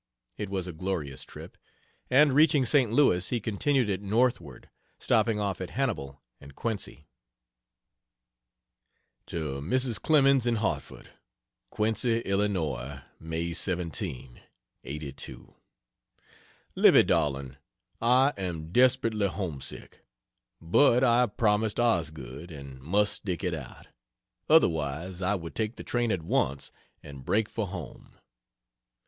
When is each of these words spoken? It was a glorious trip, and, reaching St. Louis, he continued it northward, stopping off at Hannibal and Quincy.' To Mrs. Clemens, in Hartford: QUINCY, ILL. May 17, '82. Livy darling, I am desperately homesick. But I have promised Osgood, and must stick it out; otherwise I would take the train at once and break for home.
It 0.35 0.49
was 0.49 0.65
a 0.65 0.73
glorious 0.73 1.23
trip, 1.23 1.59
and, 2.09 2.33
reaching 2.33 2.65
St. 2.65 2.91
Louis, 2.91 3.29
he 3.29 3.39
continued 3.39 3.87
it 3.87 4.01
northward, 4.01 4.67
stopping 4.97 5.39
off 5.39 5.61
at 5.61 5.69
Hannibal 5.69 6.23
and 6.39 6.55
Quincy.' 6.55 7.07
To 9.27 9.61
Mrs. 9.61 10.01
Clemens, 10.01 10.47
in 10.47 10.55
Hartford: 10.55 11.11
QUINCY, 11.69 12.23
ILL. 12.25 12.99
May 13.19 13.53
17, 13.53 14.41
'82. 14.83 15.53
Livy 16.73 17.03
darling, 17.03 17.57
I 18.01 18.33
am 18.39 18.71
desperately 18.71 19.27
homesick. 19.27 20.03
But 20.59 21.03
I 21.03 21.19
have 21.19 21.37
promised 21.37 21.79
Osgood, 21.79 22.49
and 22.49 22.81
must 22.81 23.13
stick 23.13 23.43
it 23.43 23.53
out; 23.53 23.89
otherwise 24.49 25.21
I 25.21 25.35
would 25.35 25.53
take 25.53 25.75
the 25.75 25.83
train 25.83 26.11
at 26.11 26.23
once 26.23 26.71
and 27.03 27.23
break 27.23 27.47
for 27.47 27.67
home. 27.67 28.17